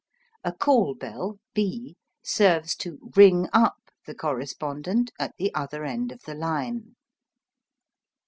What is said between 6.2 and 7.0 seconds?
the line.